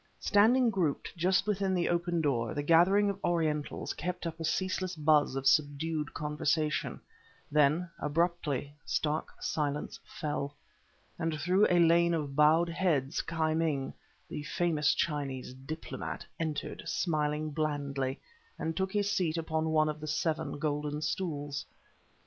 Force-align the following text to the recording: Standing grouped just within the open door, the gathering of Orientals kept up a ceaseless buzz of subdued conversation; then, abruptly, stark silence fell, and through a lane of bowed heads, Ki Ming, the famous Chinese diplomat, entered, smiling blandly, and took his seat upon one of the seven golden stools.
Standing 0.19 0.71
grouped 0.71 1.15
just 1.15 1.45
within 1.45 1.75
the 1.75 1.87
open 1.87 2.21
door, 2.21 2.55
the 2.55 2.63
gathering 2.63 3.07
of 3.11 3.23
Orientals 3.23 3.93
kept 3.93 4.25
up 4.25 4.39
a 4.39 4.43
ceaseless 4.43 4.95
buzz 4.95 5.35
of 5.35 5.45
subdued 5.45 6.11
conversation; 6.11 6.99
then, 7.51 7.87
abruptly, 7.99 8.73
stark 8.83 9.27
silence 9.43 9.99
fell, 10.19 10.55
and 11.19 11.39
through 11.39 11.67
a 11.69 11.77
lane 11.77 12.15
of 12.15 12.35
bowed 12.35 12.69
heads, 12.69 13.21
Ki 13.21 13.53
Ming, 13.53 13.93
the 14.27 14.41
famous 14.41 14.95
Chinese 14.95 15.53
diplomat, 15.53 16.25
entered, 16.39 16.81
smiling 16.87 17.51
blandly, 17.51 18.19
and 18.57 18.75
took 18.75 18.91
his 18.93 19.07
seat 19.11 19.37
upon 19.37 19.69
one 19.69 19.87
of 19.87 19.99
the 19.99 20.07
seven 20.07 20.57
golden 20.57 21.03
stools. 21.03 21.63